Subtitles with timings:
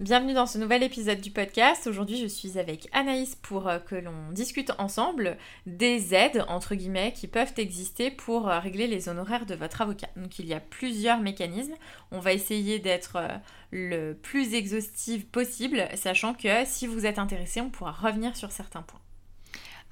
[0.00, 1.86] Bienvenue dans ce nouvel épisode du podcast.
[1.86, 5.36] Aujourd'hui, je suis avec Anaïs pour euh, que l'on discute ensemble
[5.66, 10.08] des aides, entre guillemets, qui peuvent exister pour euh, régler les honoraires de votre avocat.
[10.16, 11.76] Donc, il y a plusieurs mécanismes.
[12.10, 13.28] On va essayer d'être euh,
[13.70, 18.82] le plus exhaustive possible, sachant que si vous êtes intéressé, on pourra revenir sur certains
[18.82, 19.03] points.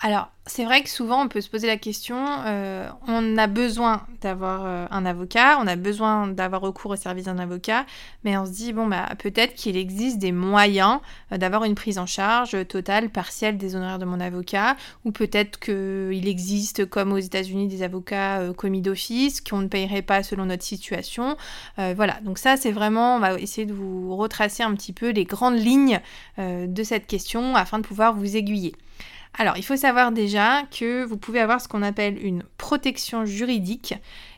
[0.05, 4.05] Alors, c'est vrai que souvent on peut se poser la question, euh, on a besoin
[4.21, 7.87] d'avoir euh, un avocat, on a besoin d'avoir recours au service d'un avocat,
[8.25, 10.99] mais on se dit, bon, bah, peut-être qu'il existe des moyens
[11.31, 15.61] euh, d'avoir une prise en charge totale, partielle des honoraires de mon avocat, ou peut-être
[15.61, 20.65] qu'il existe, comme aux États-Unis, des avocats commis d'office, qu'on ne payerait pas selon notre
[20.65, 21.37] situation.
[21.77, 25.25] voilà, donc ça, c'est vraiment, on va essayer de vous retracer un petit peu les
[25.25, 26.01] grandes lignes
[26.39, 28.75] de cette question afin de pouvoir vous aiguiller.
[29.39, 33.95] Alors, il faut savoir déjà que vous pouvez avoir ce qu'on appelle une protection juridique.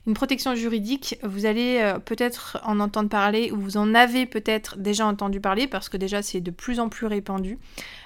[0.06, 4.77] Une protection juridique, vous allez euh, peut-être en entendre parler ou vous en avez peut-être
[4.77, 7.59] déjà entendu parler parce que déjà c'est de plus en plus répandu.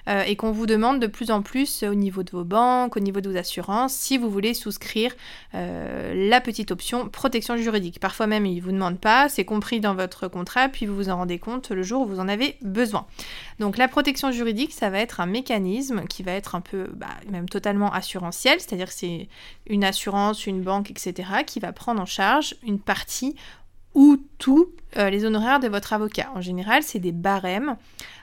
[0.08, 3.00] Euh, et qu'on vous demande de plus en plus au niveau de vos banques, au
[3.00, 5.14] niveau de vos assurances, si vous voulez souscrire
[5.54, 8.00] euh, la petite option protection juridique.
[8.00, 11.10] Parfois même, ils ne vous demandent pas, c'est compris dans votre contrat, puis vous vous
[11.10, 13.06] en rendez compte le jour où vous en avez besoin.
[13.58, 17.08] Donc la protection juridique, ça va être un mécanisme qui va être un peu, bah,
[17.30, 19.28] même totalement assurantiel, c'est-à-dire c'est
[19.66, 23.34] une assurance, une banque, etc., qui va prendre en charge une partie
[23.94, 26.30] ou tous euh, les honoraires de votre avocat.
[26.34, 27.76] En général, c'est des barèmes.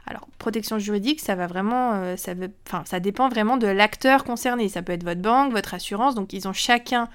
[0.08, 4.70] Alors, protection juridique, ça va vraiment, euh, ça, dépend vraiment de l'acteur concerné.
[4.70, 7.08] Ça peut être votre banque, votre assurance, donc ils ont chacun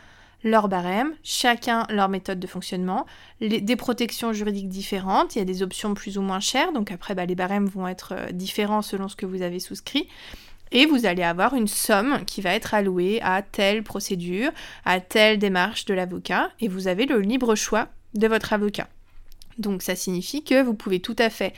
[0.43, 3.05] leur barème, chacun leur méthode de fonctionnement,
[3.41, 7.15] des protections juridiques différentes, il y a des options plus ou moins chères, donc après
[7.15, 10.09] bah, les barèmes vont être euh, différents selon ce que vous avez souscrit.
[10.73, 14.51] Et vous allez avoir une somme qui va être allouée à telle procédure,
[14.85, 18.89] à telle démarche de l'avocat, et vous avez le libre choix de votre avocat.
[19.59, 21.53] Donc ça signifie que vous pouvez tout à fait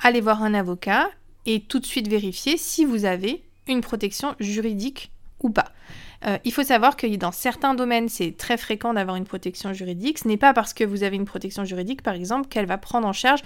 [0.00, 1.10] aller voir un avocat
[1.46, 5.10] et tout de suite vérifier si vous avez une protection juridique
[5.40, 5.72] ou pas.
[6.26, 10.18] Euh, il faut savoir que dans certains domaines, c'est très fréquent d'avoir une protection juridique.
[10.18, 13.06] Ce n'est pas parce que vous avez une protection juridique, par exemple, qu'elle va prendre
[13.06, 13.40] en charge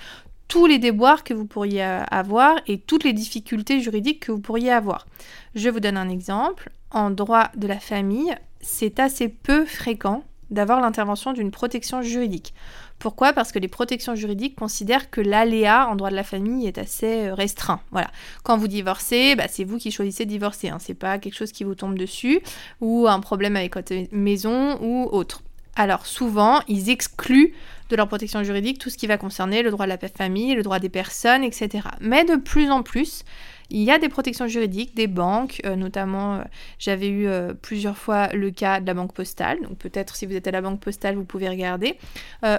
[0.49, 4.71] tous les déboires que vous pourriez avoir et toutes les difficultés juridiques que vous pourriez
[4.71, 5.07] avoir.
[5.55, 6.71] Je vous donne un exemple.
[6.91, 12.55] En droit de la famille, c'est assez peu fréquent d'avoir l'intervention d'une protection juridique.
[12.99, 13.33] Pourquoi?
[13.33, 17.27] Parce que les protections juridiques considèrent que l'aléa en droit de la famille est assez
[17.27, 17.81] euh, restreint.
[17.91, 18.11] Voilà.
[18.45, 20.69] Quand vous divorcez, bah, c'est vous qui choisissez de divorcer.
[20.69, 20.79] Hein.
[20.79, 22.41] C'est pas quelque chose qui vous tombe dessus
[22.81, 25.43] ou un problème avec votre maison ou autre.
[25.75, 27.55] Alors souvent, ils excluent
[27.89, 30.63] de leur protection juridique tout ce qui va concerner le droit de la famille, le
[30.63, 31.89] droit des personnes, etc.
[32.01, 33.25] Mais de plus en plus,
[33.73, 36.43] il y a des protections juridiques, des banques, euh, notamment euh,
[36.79, 40.37] j'avais eu euh, plusieurs fois le cas de la banque postale, donc peut-être si vous
[40.37, 41.99] êtes à la banque postale, vous pouvez regarder,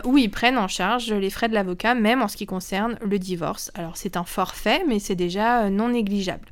[0.05, 3.19] où ils prennent en charge les frais de l'avocat, même en ce qui concerne le
[3.19, 3.71] divorce.
[3.75, 6.47] Alors c'est un forfait, mais c'est déjà non négligeable.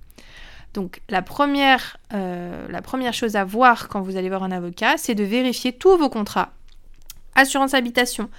[0.73, 5.15] Donc la première, la première chose à voir quand vous allez voir un avocat, c'est
[5.15, 6.51] de vérifier tous vos contrats.
[7.35, 8.29] Assurance habitation,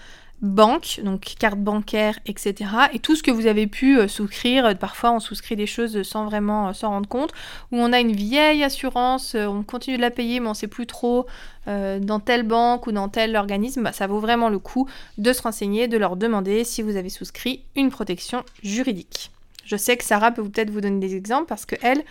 [0.42, 2.70] banque, donc carte bancaire, etc.
[2.92, 6.02] Et tout ce que vous avez pu euh, souscrire, euh, parfois on souscrit des choses
[6.02, 7.30] sans vraiment euh, s'en rendre compte,
[7.70, 10.66] où on a une vieille assurance, on continue de la payer mais on ne sait
[10.66, 11.26] plus trop
[11.66, 15.40] dans telle banque ou dans tel organisme, bah, ça vaut vraiment le coup de se
[15.42, 19.30] renseigner, de leur demander si vous avez souscrit une protection juridique.
[19.64, 22.02] Je sais que Sarah peut peut-être vous donner des exemples parce que elle,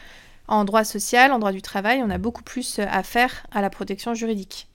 [0.47, 3.69] en droit social, en droit du travail, on a beaucoup plus à faire à la
[3.69, 4.67] protection juridique.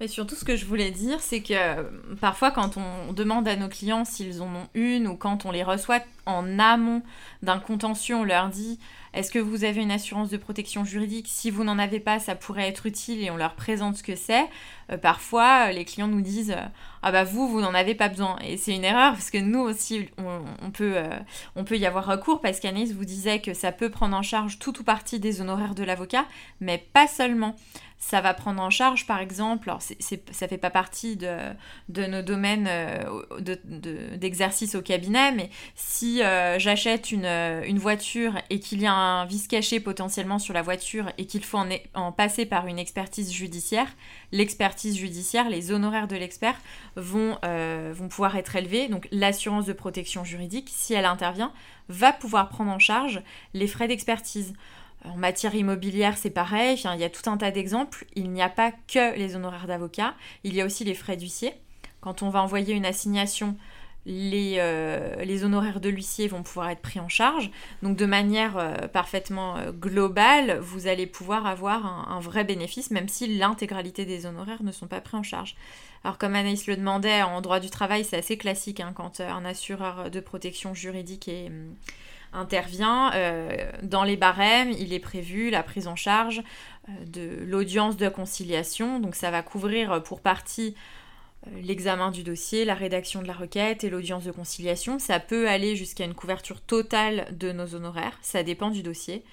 [0.00, 1.82] Mais surtout, ce que je voulais dire, c'est que euh,
[2.20, 5.64] parfois, quand on demande à nos clients s'ils en ont une ou quand on les
[5.64, 7.02] reçoit en amont
[7.42, 8.78] d'un contentieux, on leur dit
[9.14, 11.26] est-ce que vous avez une assurance de protection juridique?
[11.28, 14.16] Si vous n'en avez pas, ça pourrait être utile et on leur présente ce que
[14.16, 14.46] c'est.
[14.90, 16.56] Euh, parfois, les clients nous disent
[17.02, 18.36] ah bah vous, vous n'en avez pas besoin.
[18.44, 22.60] Et c'est une erreur parce que nous aussi, on, peut, euh, y avoir recours parce
[22.60, 25.84] qu'Anis vous disait que ça peut prendre en charge tout ou partie des honoraires de
[25.84, 26.26] l'avocat,
[26.60, 27.54] mais pas seulement
[28.00, 32.68] ça va prendre en charge, par exemple, alors ça fait pas partie de, nos domaines
[32.68, 33.02] euh,
[34.16, 39.24] d'exercice au cabinet, mais si euh, j'achète une, une, voiture et qu'il y a un
[39.24, 41.58] vice caché potentiellement sur la voiture et qu'il faut
[41.94, 43.88] en, passer par une expertise judiciaire,
[44.32, 46.56] l'expertise judiciaire, les honoraires de l'expert
[46.96, 48.88] vont, euh, vont pouvoir être élevés.
[48.88, 51.52] Donc l'assurance de protection juridique, si elle intervient,
[51.88, 53.22] va pouvoir prendre en charge
[53.54, 54.54] les frais d'expertise.
[55.04, 58.04] En matière immobilière, c'est pareil, il y a tout un tas d'exemples.
[58.16, 61.54] Il n'y a pas que les honoraires d'avocat, il y a aussi les frais d'huissier.
[62.00, 63.56] Quand on va envoyer une assignation,
[64.06, 67.50] les, euh, les honoraires de l'huissier vont pouvoir être pris en charge.
[67.82, 73.08] Donc de manière euh, parfaitement euh, globale, vous allez pouvoir avoir un, vrai bénéfice, même
[73.08, 75.56] si l'intégralité des honoraires ne sont pas pris en charge.
[76.04, 79.44] Alors comme Anaïs le demandait, en droit du travail, c'est assez classique hein, quand un
[79.44, 81.30] assureur de protection juridique
[82.32, 83.10] intervient.
[83.82, 86.42] dans les barèmes, il est prévu la prise en charge
[87.06, 89.00] de l'audience de conciliation.
[89.00, 90.74] Donc ça va couvrir pour partie
[91.62, 94.98] l'examen du dossier, la rédaction de la requête et l'audience de conciliation.
[94.98, 99.24] Ça peut aller jusqu'à une couverture totale de nos honoraires, ça dépend du dossier.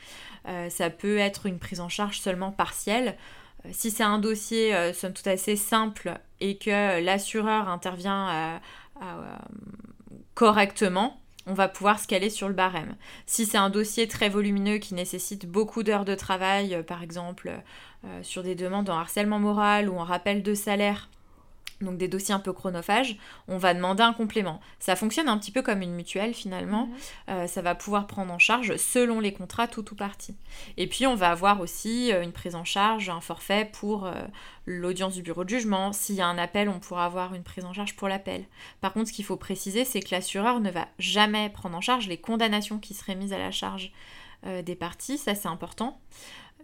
[0.48, 3.18] Euh, ça peut être une prise en charge seulement partielle.
[3.66, 8.62] Euh, si c'est un dossier somme toute assez simple et que l'assureur intervient
[10.36, 12.96] correctement, on va pouvoir se caler sur le barème.
[13.25, 17.51] Si c'est un dossier très volumineux qui nécessite beaucoup d'heures de travail, par exemple
[18.22, 21.10] sur des demandes en harcèlement moral ou en rappel de salaire,
[21.81, 23.18] donc des dossiers un peu chronophages,
[23.48, 24.60] on va demander un complément.
[24.80, 26.88] Ça fonctionne un petit peu comme une mutuelle finalement.
[26.88, 26.95] Mhm.
[27.30, 30.36] Euh, ça va pouvoir prendre en charge selon les contrats tout ou partie.
[30.77, 34.13] Et puis on va avoir aussi euh, une prise en charge, un forfait pour euh,
[34.66, 35.94] l'audience du bureau de jugement.
[35.94, 38.45] S'il y a un appel, on pourra avoir une prise en charge pour l'appel.
[38.81, 42.07] Par contre, ce qu'il faut préciser, c'est que l'assureur ne va jamais prendre en charge
[42.07, 43.92] les condamnations qui seraient mises à la charge
[44.63, 45.18] des parties.
[45.18, 46.00] Ça, c'est important.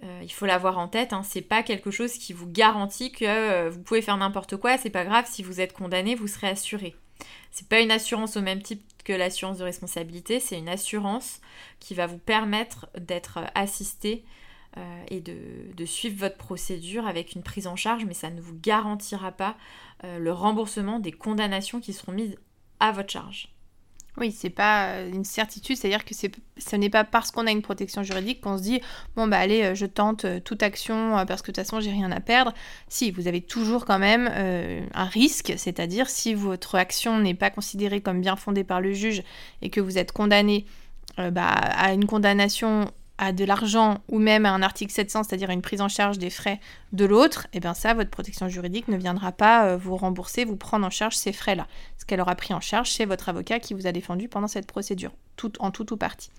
[0.03, 3.25] Euh, il faut l'avoir en tête, hein, c'est pas quelque chose qui vous garantit que
[3.25, 6.47] euh, vous pouvez faire n'importe quoi, c'est pas grave, si vous êtes condamné, vous serez
[6.47, 6.95] assuré.
[7.51, 11.39] C'est pas une assurance au même type que l'assurance de responsabilité, c'est une assurance
[11.79, 14.23] qui va vous permettre d'être assisté
[14.77, 18.55] euh, et de, suivre votre procédure avec une prise en charge, mais ça ne vous
[18.55, 19.55] garantira pas
[20.03, 22.35] le remboursement des condamnations qui seront mises
[22.79, 23.49] à votre charge.
[24.17, 27.61] Oui, c'est pas euh, une certitude, c'est-à-dire que ce n'est pas parce qu'on a une
[27.61, 28.81] protection juridique qu'on se dit
[29.15, 31.91] bon bah allez, euh, je tente euh, toute action parce que de toute façon j'ai
[31.91, 32.53] rien à perdre.
[32.89, 34.27] Si, vous avez toujours quand même
[34.93, 39.23] un risque, c'est-à-dire si votre action n'est pas considérée comme bien fondée par le juge
[39.61, 40.65] et que vous êtes condamné
[41.17, 42.91] bah, à une condamnation
[43.21, 46.31] à de l'argent ou même à un article 700, c'est-à-dire une prise en charge des
[46.31, 46.59] frais
[46.91, 50.43] de l'autre, et eh bien ça, votre protection juridique ne viendra pas euh, vous rembourser,
[50.43, 51.67] vous prendre en charge ces frais-là.
[51.99, 54.65] Ce qu'elle aura pris en charge, c'est votre avocat qui vous a défendu pendant cette
[54.65, 55.11] procédure,
[55.59, 56.31] en tout ou partie.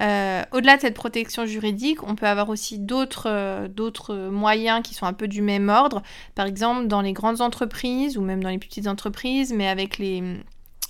[0.00, 5.06] Euh, au-delà de cette protection juridique, on peut avoir aussi d'autres euh, moyens qui sont
[5.06, 6.02] un peu du même ordre.
[6.34, 10.40] Par exemple, dans les grandes entreprises ou même dans les petites entreprises, mais avec les,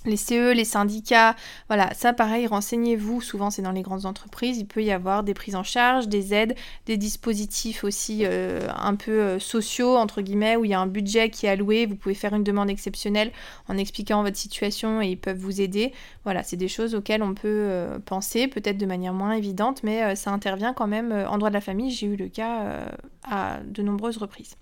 [0.05, 1.35] les CE, les syndicats,
[1.67, 5.33] voilà, ça pareil, renseignez-vous, souvent c'est dans les grandes entreprises, il peut y avoir des
[5.33, 6.55] prises en charge, des aides,
[6.85, 10.87] des dispositifs aussi euh, un peu euh, sociaux, entre guillemets, où il y a un
[10.87, 13.31] budget qui est alloué, vous pouvez faire une demande exceptionnelle
[13.67, 15.93] en expliquant votre situation et ils peuvent vous aider.
[16.23, 20.15] Voilà, c'est des choses auxquelles on peut euh, penser, peut-être de manière moins évidente, mais
[20.15, 22.85] ça intervient quand même en droit de la famille, j'ai eu le cas
[23.23, 24.55] à de nombreuses reprises.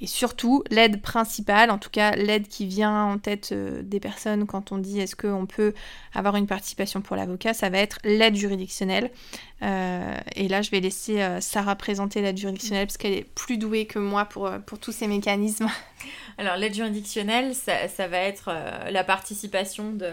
[0.00, 4.46] Et surtout, l'aide principale, en tout cas l'aide qui vient en tête euh, des personnes
[4.46, 5.74] quand on dit est-ce qu'on peut
[6.14, 9.10] avoir une participation pour l'avocat, ça va être l'aide juridictionnelle.
[9.62, 13.58] Euh, et là, je vais laisser euh, Sarah présenter l'aide juridictionnelle parce qu'elle est plus
[13.58, 15.68] douée que moi pour, pour tous ces mécanismes.
[16.38, 18.50] Alors l'aide juridictionnelle, ça, ça, va être
[18.90, 20.10] la participation de...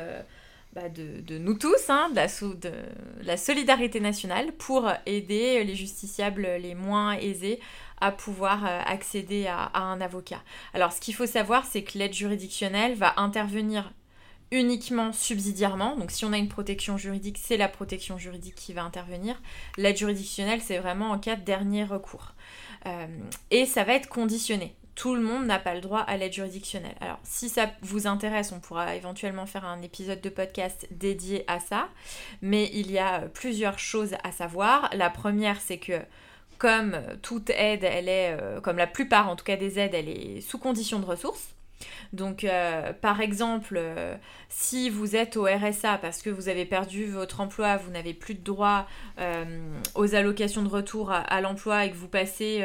[0.78, 2.72] Bah, de, nous tous, hein, de, la, de,
[3.24, 7.60] la, solidarité nationale, pour aider les justiciables les moins aisés
[8.00, 10.44] à pouvoir euh, accéder à, un avocat.
[10.76, 13.92] Alors ce qu'il faut savoir, c'est que l'aide juridictionnelle va intervenir
[14.52, 15.96] uniquement subsidiairement.
[15.96, 19.42] Donc si on a une protection juridique, c'est la protection juridique qui va intervenir.
[19.78, 22.36] L'aide juridictionnelle, c'est vraiment en cas de dernier recours.
[22.86, 23.08] Euh,
[23.50, 24.76] et ça va être conditionné.
[24.98, 26.96] Tout le monde n'a pas le droit à l'aide juridictionnelle.
[27.02, 31.60] Alors si ça vous intéresse, on pourra éventuellement faire un épisode de podcast dédié à
[31.60, 31.90] ça.
[32.42, 34.90] Mais il y a plusieurs choses à savoir.
[34.96, 36.02] La première, c'est que
[36.58, 40.10] comme toute aide, elle est, euh, comme la plupart en tout cas des aides, elle
[40.10, 41.50] est sous condition de ressources.
[42.14, 44.16] Donc, euh, par exemple, euh,
[44.50, 48.34] si vous êtes au RSA parce que vous avez perdu votre emploi, vous n'avez plus
[48.34, 48.88] de droit
[49.96, 52.64] aux allocations de retour à, l'emploi et que vous passez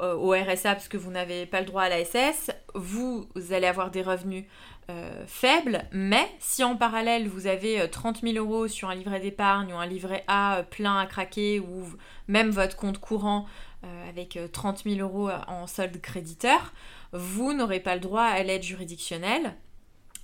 [0.00, 3.90] au RSA parce que vous n'avez pas le droit à la SS, vous allez avoir
[3.90, 4.44] des revenus
[4.90, 9.18] euh, faible, mais si en parallèle vous avez 30 euh, 000 euros sur un livret
[9.18, 11.86] d'épargne ou un livret A euh, plein à craquer ou
[12.28, 13.46] même votre compte courant
[14.08, 16.72] avec 30 000 euros en solde créditeur,
[17.12, 19.54] vous n'aurez pas le droit à l'aide juridictionnelle,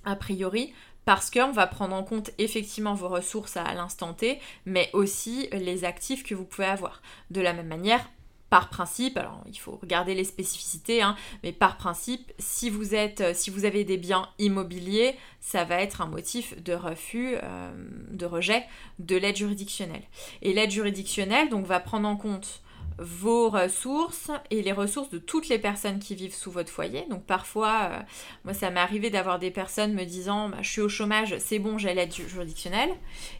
[0.05, 0.73] a priori,
[1.05, 5.83] parce qu'on va prendre en compte effectivement vos ressources à l'instant T, mais aussi les
[5.83, 7.01] actifs que vous pouvez avoir.
[7.31, 8.07] De la même manière,
[8.51, 13.21] par principe, alors il faut regarder les spécificités, hein, mais par principe, si vous, êtes,
[13.21, 17.71] euh, si vous avez des biens immobiliers, ça va être un motif de refus, euh,
[18.11, 18.65] de rejet
[18.99, 20.03] de l'aide juridictionnelle.
[20.41, 22.61] Et l'aide juridictionnelle donc, va prendre en compte
[23.01, 27.05] vos ressources et les ressources de toutes les personnes qui vivent sous votre foyer.
[27.09, 27.99] Donc parfois, euh,
[28.45, 31.59] moi ça m'est arrivé d'avoir des personnes me disant bah, je suis au chômage, c'est
[31.59, 32.91] bon, j'ai l'aide juridictionnelle.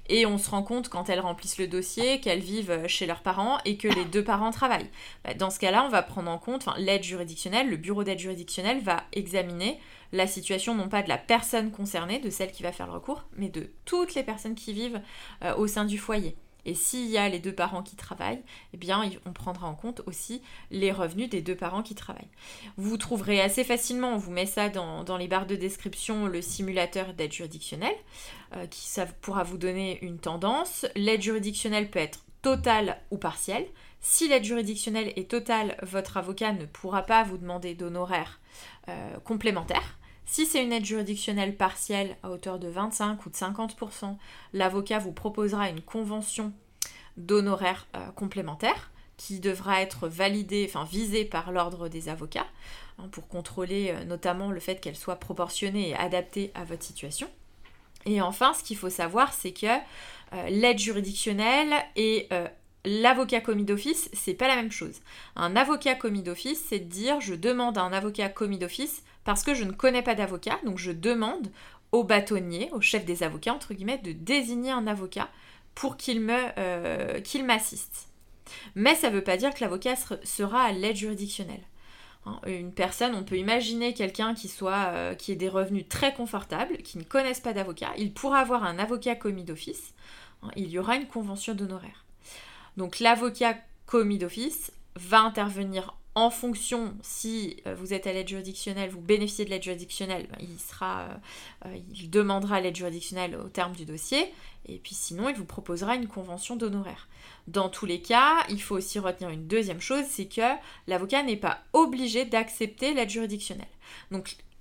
[0.09, 3.59] Et on se rend compte quand elles remplissent le dossier qu'elles vivent chez leurs parents
[3.65, 4.89] et que les deux parents travaillent.
[5.23, 8.81] Bah, dans ce cas-là, on va prendre en compte l'aide juridictionnelle, le bureau d'aide juridictionnelle
[8.81, 9.79] va examiner
[10.11, 13.23] la situation non pas de la personne concernée, de celle qui va faire le recours,
[13.37, 15.01] mais de toutes les personnes qui vivent
[15.43, 16.35] euh, au sein du foyer.
[16.65, 18.41] Et s'il y a les deux parents qui travaillent,
[18.73, 22.29] eh bien, on prendra en compte aussi les revenus des deux parents qui travaillent.
[22.77, 27.13] Vous trouverez assez facilement, on vous met ça dans, les barres de description, le simulateur
[27.13, 27.95] d'aide juridictionnelle,
[28.55, 28.87] euh, qui
[29.21, 30.85] pourra vous donner une tendance.
[30.95, 33.65] L'aide juridictionnelle peut être totale ou partielle.
[33.99, 38.39] Si l'aide juridictionnelle est totale, votre avocat ne pourra pas vous demander d'honoraires
[38.89, 39.97] euh, complémentaires.
[40.31, 44.15] Si c'est une aide juridictionnelle partielle à hauteur de 25 ou de 50%,
[44.53, 46.53] l'avocat vous proposera une convention
[47.17, 52.47] d'honoraires euh, complémentaires qui devra être validée, enfin visée par l'ordre des avocats,
[52.97, 57.29] hein, pour contrôler euh, notamment le fait qu'elle soit proportionnée et adaptée à votre situation.
[58.05, 62.29] Et enfin, ce qu'il faut savoir, c'est que euh, l'aide juridictionnelle et
[62.85, 64.99] l'avocat commis d'office, c'est pas la même chose.
[65.35, 69.43] Un avocat commis d'office, c'est de dire je demande à un avocat commis d'office parce
[69.43, 71.51] que je ne connais pas d'avocat, donc je demande
[71.91, 75.29] au bâtonnier, au chef des avocats, entre guillemets, de désigner un avocat
[75.75, 78.07] pour qu'il euh, m'assiste.
[78.75, 81.63] Mais ça ne veut pas dire que l'avocat sera à l'aide juridictionnelle.
[82.25, 86.13] Hein, une personne, on peut imaginer quelqu'un qui soit euh, qui ait des revenus très
[86.13, 89.93] confortables, qui ne connaisse pas d'avocat, il pourra avoir un avocat commis d'office.
[90.43, 92.05] Hein, il y aura une convention d'honoraires.
[92.77, 98.89] Donc l'avocat commis d'office va intervenir en fonction, si euh, vous êtes à l'aide juridictionnelle,
[98.89, 100.45] vous bénéficiez de l'aide juridictionnelle, ben,
[100.81, 101.07] euh,
[101.65, 104.33] euh, il demandera l'aide juridictionnelle au terme du dossier,
[104.67, 107.07] et puis sinon, il vous proposera une convention d'honoraires.
[107.47, 110.41] Dans tous les cas, il faut aussi retenir une deuxième chose, c'est que
[110.87, 113.67] l'avocat n'est pas obligé d'accepter l'aide juridictionnelle.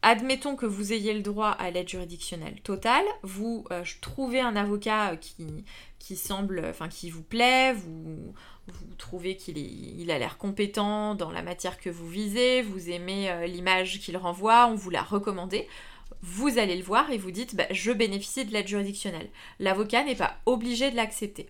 [0.03, 3.67] Admettons que vous ayez le droit à l'aide juridictionnelle totale, vous
[4.01, 5.65] trouvez un avocat qui,
[5.99, 8.35] qui semble, enfin qui vous plaît, vous,
[8.99, 13.47] trouvez qu'il il a l'air compétent dans la matière que vous visez, vous aimez euh,
[13.47, 15.69] l'image qu'il renvoie, on vous l'a recommandé,
[16.23, 19.31] vous allez le voir et vous dites bah, je bénéficie de l'aide juridictionnelle.
[19.59, 21.49] L'avocat n'est pas obligé de l'accepter.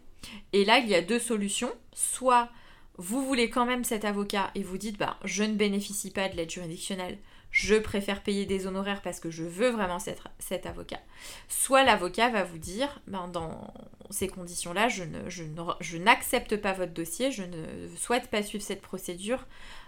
[0.52, 1.73] Et là, il y a deux solutions.
[1.92, 2.50] Soit
[2.97, 6.37] vous voulez quand même cet avocat et vous dites bah, je ne bénéficie pas de
[6.37, 7.19] l'aide juridictionnelle,
[7.50, 11.00] je préfère payer des honoraires parce que je veux vraiment cet, avocat.
[11.49, 13.73] Soit l'avocat va vous dire, ben, dans
[14.11, 19.47] ces conditions-là, je, n'accepte pas votre dossier, je ne souhaite pas suivre cette procédure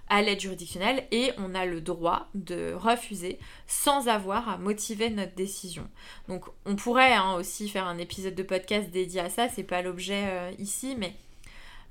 [0.09, 5.35] à l'aide juridictionnelle et on a le droit de refuser sans avoir à motiver notre
[5.35, 5.89] décision.
[6.29, 9.81] Donc on pourrait hein, aussi faire un épisode de podcast dédié à ça, c'est pas
[9.81, 11.15] l'objet euh, ici, mais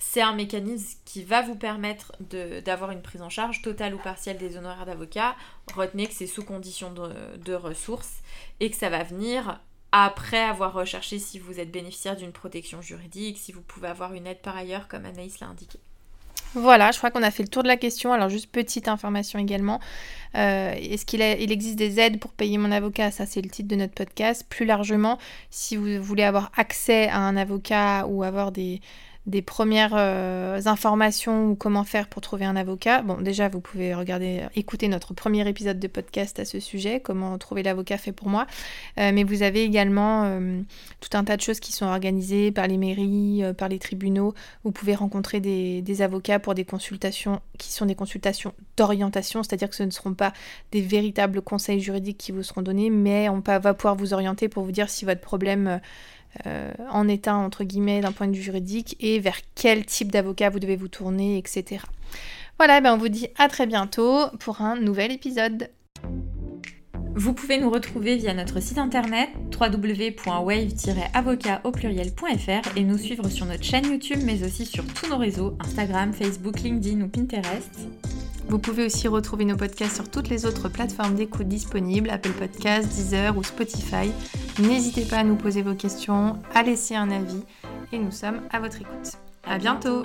[0.03, 2.11] c'est un mécanisme qui va vous permettre
[2.65, 5.35] d'avoir une prise en charge totale ou partielle des honoraires d'avocat.
[5.75, 8.15] Retenez que c'est sous condition de, ressources
[8.59, 13.37] et que ça va venir après avoir recherché si vous êtes bénéficiaire d'une protection juridique,
[13.37, 15.77] si vous pouvez avoir une aide par ailleurs, comme Anaïs l'a indiqué.
[16.55, 18.11] Voilà, je crois qu'on a fait le tour de la question.
[18.11, 19.79] Alors juste petite information également.
[20.35, 23.11] Euh, est-ce qu'il il existe des aides pour payer mon avocat?
[23.11, 24.45] Ça c'est le titre de notre podcast.
[24.49, 25.19] Plus largement,
[25.51, 28.81] si vous voulez avoir accès à un avocat ou avoir des,
[29.27, 33.93] des premières euh, informations ou comment faire pour trouver un avocat, bon déjà vous pouvez
[33.93, 38.29] regarder, écouter notre premier épisode de podcast à ce sujet, comment trouver l'avocat fait pour
[38.29, 38.47] moi,
[38.97, 40.59] euh, mais vous avez également euh,
[41.01, 44.71] tout un tas de choses qui sont organisées par les mairies, par les tribunaux, vous
[44.71, 49.83] pouvez rencontrer des, avocats pour des consultations qui sont des consultations d'orientation, c'est-à-dire que ce
[49.83, 50.33] ne seront pas
[50.71, 54.63] des véritables conseils juridiques qui vous seront donnés, mais on va pouvoir vous orienter pour
[54.63, 55.79] vous dire si votre problème
[56.47, 60.49] euh, en état, entre guillemets, d'un point de vue juridique et vers quel type d'avocat
[60.49, 61.83] vous devez vous tourner, etc.
[62.57, 65.69] Voilà, ben on vous dit à très bientôt pour un nouvel épisode.
[67.13, 71.61] Vous pouvez nous retrouver via notre site internet www.wave-avocat
[72.75, 76.61] et nous suivre sur notre chaîne YouTube mais aussi sur tous nos réseaux Instagram, Facebook,
[76.61, 77.89] LinkedIn ou Pinterest.
[78.47, 82.89] Vous pouvez aussi retrouver nos podcasts sur toutes les autres plateformes d'écoute disponibles, Apple Podcasts,
[82.89, 84.11] Deezer ou Spotify.
[84.59, 87.43] N'hésitez pas à nous poser vos questions, à laisser un avis
[87.91, 89.13] et nous sommes à votre écoute.
[89.43, 90.03] À bientôt